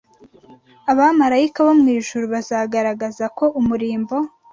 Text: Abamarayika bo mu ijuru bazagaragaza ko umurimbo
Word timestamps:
Abamarayika 0.91 1.59
bo 1.65 1.73
mu 1.79 1.87
ijuru 1.97 2.25
bazagaragaza 2.33 3.25
ko 3.37 3.45
umurimbo 3.59 4.15